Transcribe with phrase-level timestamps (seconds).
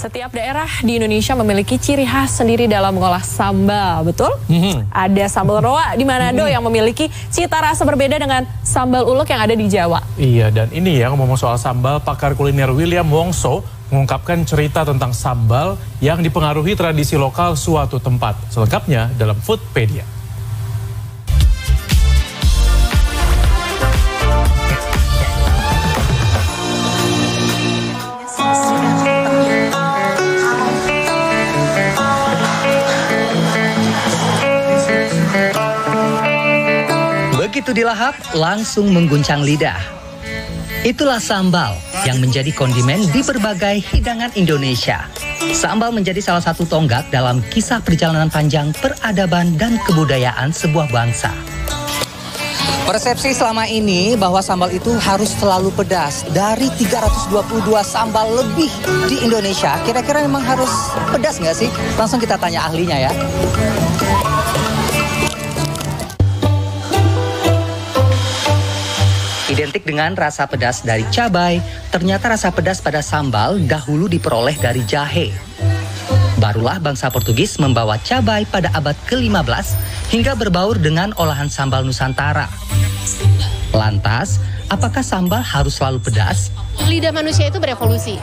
[0.00, 4.32] Setiap daerah di Indonesia memiliki ciri khas sendiri dalam mengolah sambal, betul?
[4.48, 4.88] Mm-hmm.
[4.88, 6.56] Ada sambal roa di Manado mm-hmm.
[6.56, 10.00] yang memiliki cita rasa berbeda dengan sambal ulek yang ada di Jawa.
[10.16, 13.60] Iya, dan ini ya ngomong soal sambal, pakar kuliner William Wongso
[13.92, 18.40] mengungkapkan cerita tentang sambal yang dipengaruhi tradisi lokal suatu tempat.
[18.48, 20.19] Selengkapnya dalam Foodpedia.
[37.70, 39.78] Begitu dilahap, langsung mengguncang lidah.
[40.82, 45.06] Itulah sambal yang menjadi kondimen di berbagai hidangan Indonesia.
[45.54, 51.30] Sambal menjadi salah satu tonggak dalam kisah perjalanan panjang peradaban dan kebudayaan sebuah bangsa.
[52.90, 56.26] Persepsi selama ini bahwa sambal itu harus selalu pedas.
[56.34, 58.70] Dari 322 sambal lebih
[59.06, 61.70] di Indonesia, kira-kira memang harus pedas nggak sih?
[61.94, 63.14] Langsung kita tanya ahlinya ya.
[69.70, 71.62] Identik dengan rasa pedas dari cabai,
[71.94, 75.30] ternyata rasa pedas pada sambal dahulu diperoleh dari jahe.
[76.42, 79.66] Barulah bangsa Portugis membawa cabai pada abad ke-15
[80.10, 82.50] hingga berbaur dengan olahan sambal Nusantara.
[83.70, 86.50] Lantas, apakah sambal harus selalu pedas?
[86.90, 88.18] Lidah manusia itu berevolusi.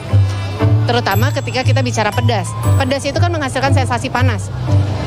[0.84, 2.52] Terutama ketika kita bicara pedas.
[2.76, 4.52] Pedas itu kan menghasilkan sensasi panas.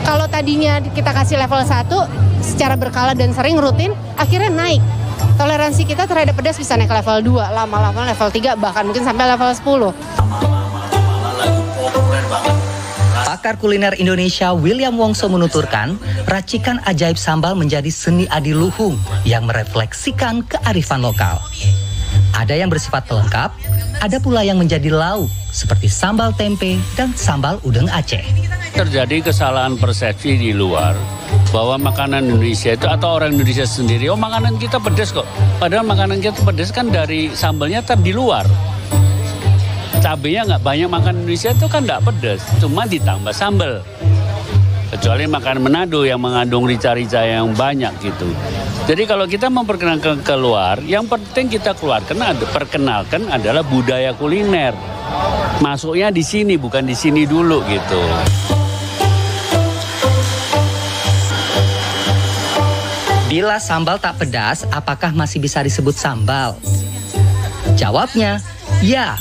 [0.09, 1.85] Kalau tadinya kita kasih level 1
[2.41, 4.81] secara berkala dan sering rutin, akhirnya naik
[5.39, 9.25] toleransi kita terhadap pedas bisa naik ke level 2, lama-lama level 3, bahkan mungkin sampai
[9.29, 9.93] level 10.
[13.31, 15.95] Pakar kuliner Indonesia William Wongso menuturkan,
[16.27, 21.39] racikan ajaib sambal menjadi seni adiluhung yang merefleksikan kearifan lokal.
[22.35, 23.55] Ada yang bersifat pelengkap,
[24.01, 28.25] ada pula yang menjadi lauk seperti sambal tempe dan sambal udang Aceh.
[28.73, 30.97] Terjadi kesalahan persepsi di luar
[31.53, 35.29] bahwa makanan Indonesia itu atau orang Indonesia sendiri, oh makanan kita pedas kok.
[35.61, 38.43] Padahal makanan kita pedas kan dari sambalnya ter di luar.
[40.01, 43.85] Cabenya nggak banyak makan Indonesia itu kan nggak pedas, cuma ditambah sambal.
[45.01, 48.29] Kecuali makan Manado yang mengandung rica-rica yang banyak gitu.
[48.85, 52.21] Jadi kalau kita memperkenalkan keluar, yang penting kita keluarkan,
[52.53, 54.77] perkenalkan adalah budaya kuliner.
[55.57, 57.97] Masuknya di sini, bukan di sini dulu gitu.
[63.25, 66.53] Bila sambal tak pedas, apakah masih bisa disebut sambal?
[67.73, 68.37] Jawabnya,
[68.85, 69.17] ya.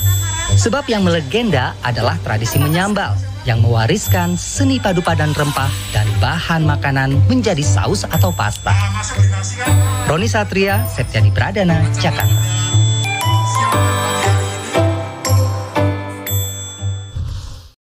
[0.61, 7.17] Sebab yang melegenda adalah tradisi menyambal yang mewariskan seni padu padan rempah dan bahan makanan
[7.25, 8.75] menjadi saus atau pasta.
[10.05, 12.50] Roni Satria, Septiadi Pradana, Jakarta.